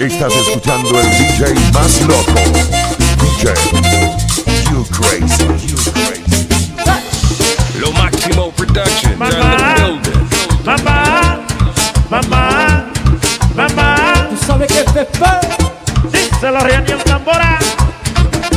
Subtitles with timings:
[0.00, 2.34] Estás escuchando el DJ más loco.
[3.20, 3.54] DJ,
[4.70, 6.48] you crazy, you crazy.
[7.78, 9.16] Lo máximo production.
[9.16, 10.00] Mamá,
[10.64, 11.40] mamá,
[12.10, 12.84] mamá,
[13.54, 14.28] mamá.
[14.30, 15.56] Tú sabes que este es Pepe.
[16.12, 17.58] Díselo, Rianiel Tambora.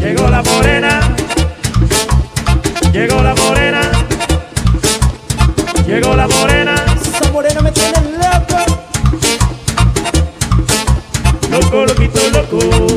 [0.00, 1.00] Llegó la morena.
[2.92, 3.80] Llegó la morena.
[5.86, 6.71] Llegó la morena.
[12.08, 12.91] poquito loco.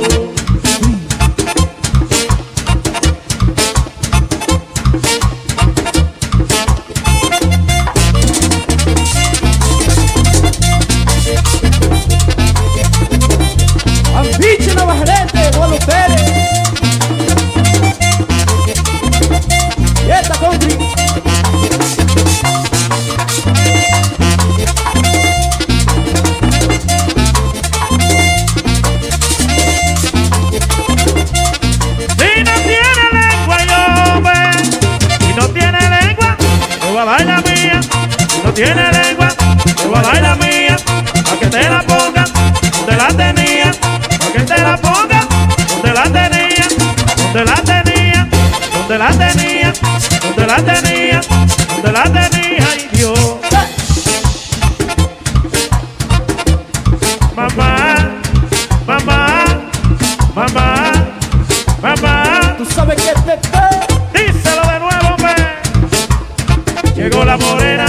[38.55, 40.77] tiene lengua, te voy a la mía,
[41.29, 43.71] pa' que te la ponga, donde la tenía,
[44.17, 45.27] pa' que te la ponga,
[45.67, 46.65] donde la tenía,
[47.17, 48.29] donde la tenía,
[48.73, 49.73] donde la tenía,
[50.21, 51.21] donde la tenía,
[51.67, 53.19] donde la tenía, ay Dios.
[57.35, 57.95] Mamá,
[58.87, 59.45] mamá,
[60.33, 60.91] mamá,
[61.81, 63.37] mamá, tú sabes que te
[64.13, 67.84] Díselo de nuevo, me llegó la morena.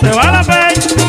[0.00, 1.07] se va la fe.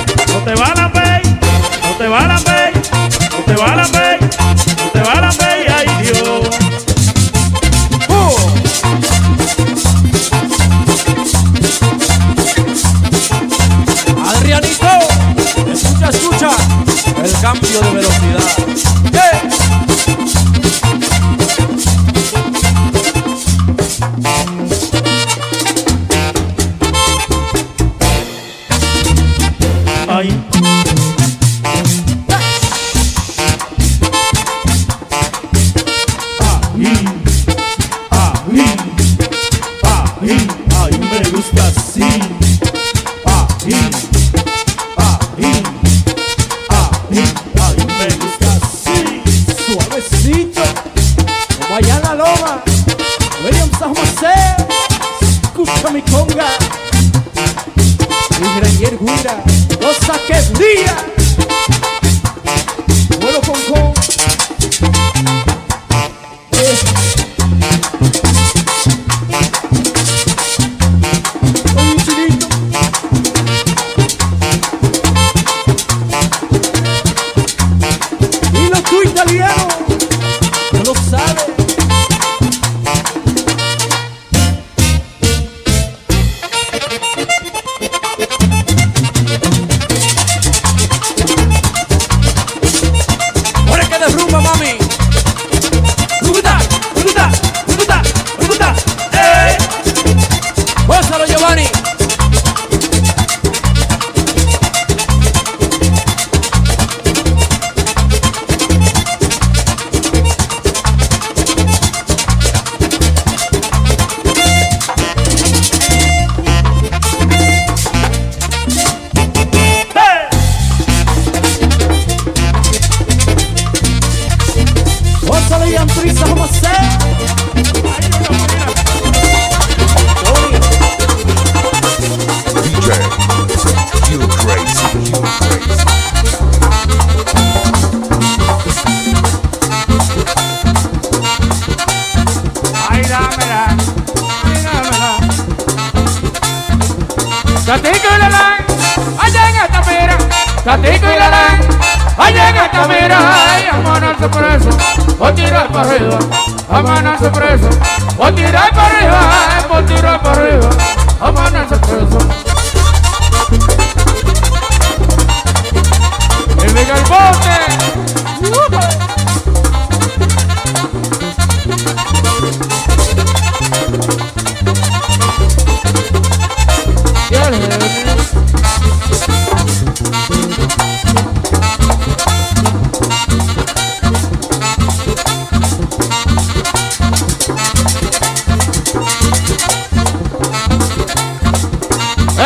[30.19, 30.48] Aí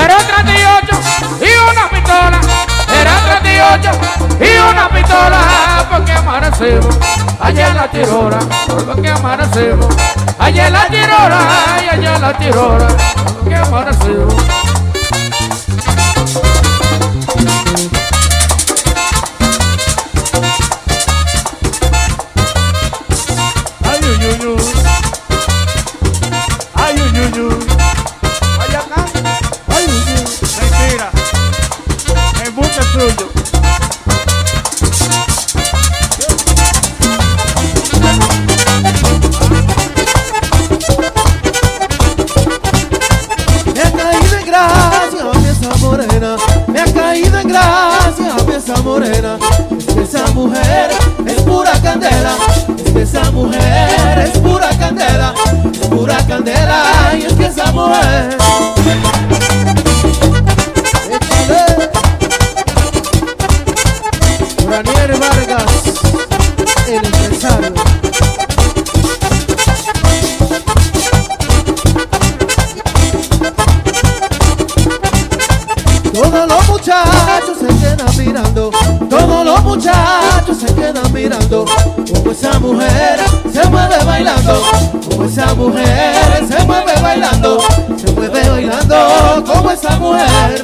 [0.04, 1.00] Era un 38
[1.40, 2.42] y una pistola.
[3.00, 3.92] Era un 38
[4.40, 5.40] y una pistola.
[5.90, 7.00] Porque amanecemos
[7.40, 8.40] allá la tirora.
[8.86, 9.88] Porque amanecemos
[10.38, 11.40] allá la tirora.
[11.82, 12.88] Y allá la tirora.
[13.34, 14.63] Porque amanecemos.
[64.74, 65.66] Ranier Vargas,
[66.88, 67.74] el empresario.
[76.12, 78.72] Todos los muchachos se quedan mirando,
[79.12, 81.66] todos los muchachos se quedan mirando,
[82.12, 83.20] como esa mujer
[83.54, 84.60] se mueve bailando,
[85.08, 87.60] como esa mujer se mueve bailando,
[87.96, 90.64] se mueve bailando, como esa mujer.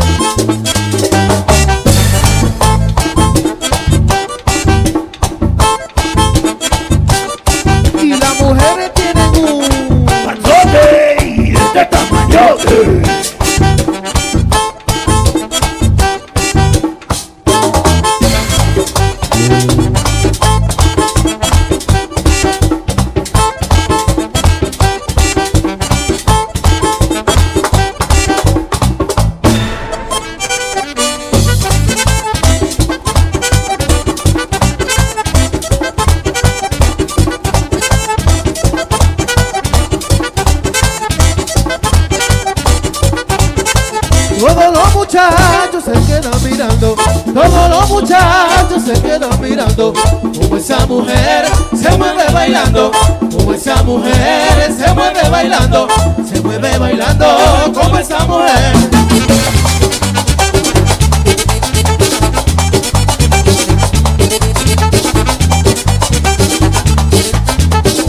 [45.10, 46.96] Muchachos se quedan mirando,
[47.34, 49.92] todos los muchachos se quedan mirando,
[50.22, 51.46] como esa mujer
[51.76, 55.88] se mueve bailando, como esa mujer se mueve bailando,
[56.32, 57.26] se mueve bailando,
[57.74, 58.76] como esa mujer.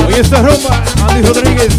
[0.07, 1.78] Hoy esta rumba, Andy Rodríguez.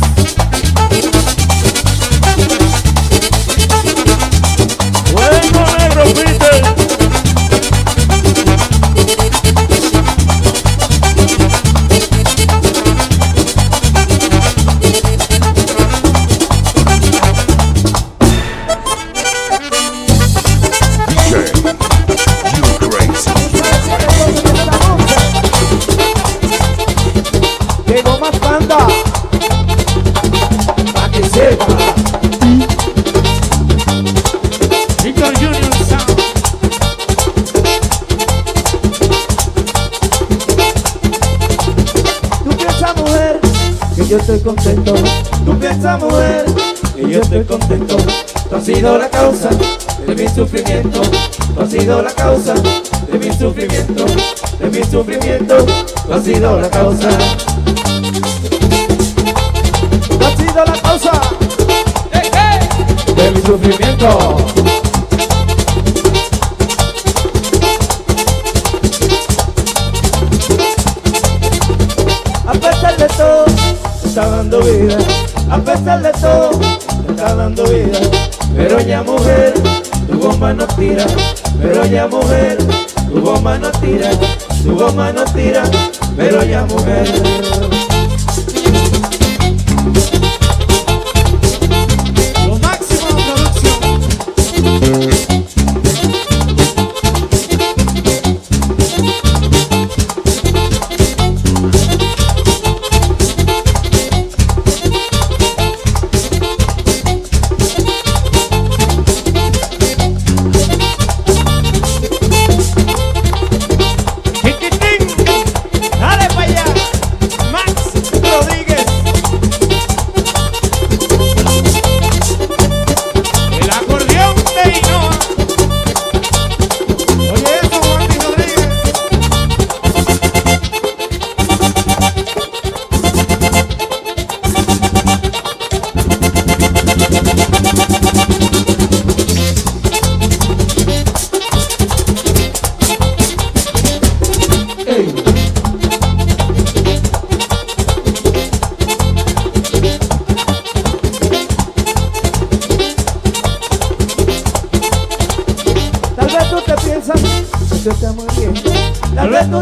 [31.32, 31.66] Sepa.
[35.04, 36.18] Víctor Junior Sound.
[42.44, 43.40] Tú piensas, mujer,
[43.96, 44.94] que yo estoy contento.
[45.46, 46.46] Tú piensas, mujer,
[46.96, 47.98] que yo estoy contento.
[48.50, 49.50] Tú has sido la causa
[50.06, 51.02] de mi sufrimiento.
[51.56, 52.54] Tú has sido la causa
[53.12, 54.06] de mi sufrimiento.
[54.60, 55.66] De mi sufrimiento.
[56.08, 57.10] Tú has sido la causa.
[63.16, 64.38] De mi sufrimiento.
[72.46, 74.98] A pesar de todo, me está dando vida.
[75.50, 78.00] A pesar de todo, me está dando vida.
[78.58, 79.54] Pero ya mujer,
[80.10, 81.06] tu goma no tira.
[81.62, 82.58] Pero ya mujer,
[83.10, 84.10] tu goma no tira.
[84.62, 85.64] Tu goma no tira.
[86.18, 87.71] Pero ya mujer.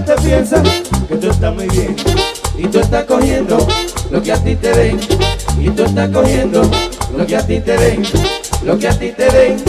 [0.06, 0.62] Te piensas
[1.08, 1.96] que tú estás muy bien.
[2.58, 3.58] Y tú estás cogiendo
[4.12, 5.00] lo que a ti te den.
[5.60, 6.62] Y tú estás cogiendo
[7.18, 8.04] lo que a ti te den.
[8.64, 9.64] Lo que a ti te den.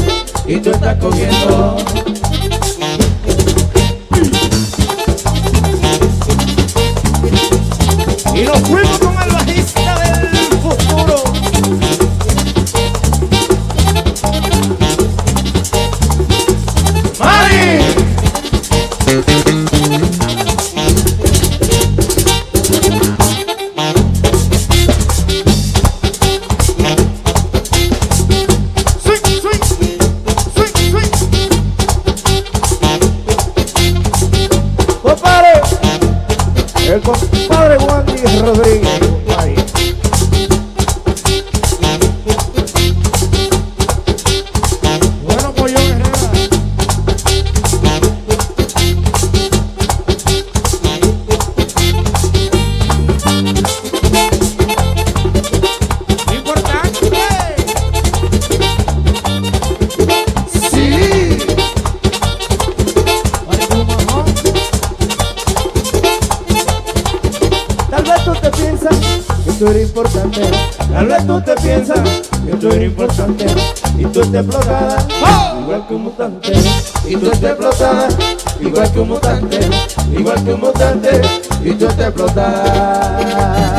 [0.47, 1.77] Y tú estás cogiendo.
[8.35, 9.00] Y nos fuimos
[69.91, 70.41] importante.
[70.93, 72.01] Tal vez tú te piensas
[72.47, 73.47] que tú eres importante.
[73.99, 75.07] Y tú estás explotada
[75.61, 76.53] igual que un mutante.
[77.07, 78.09] Y tú estás explotada
[78.61, 79.61] igual que un mutante.
[80.17, 81.21] Igual que un mutante.
[81.65, 83.70] Y tú estás explotada.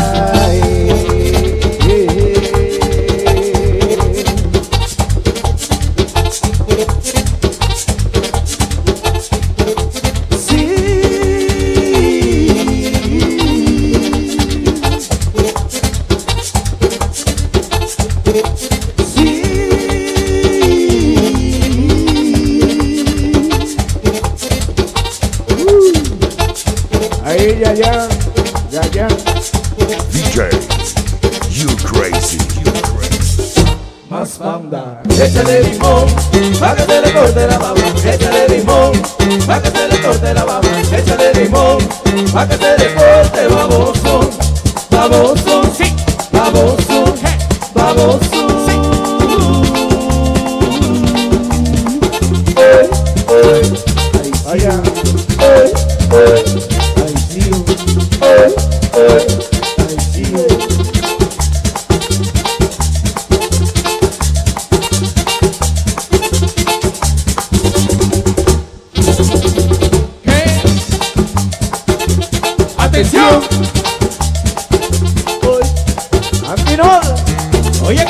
[35.24, 36.08] Échale limón,
[36.60, 37.80] pa' que se le corte la baba.
[38.04, 38.92] Échale limón,
[39.46, 40.68] pa' que se le corte la baba.
[40.92, 41.78] Échale limón,
[42.34, 44.30] pa' que se le corte baboso.
[44.90, 45.96] Baboso, sí.
[46.32, 47.14] Baboso,
[47.76, 48.41] baboso.
[73.22, 73.62] Atención.
[76.50, 77.02] Antinol.
[77.86, 78.06] Oye,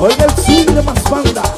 [0.00, 1.57] Oiga el signo más banda.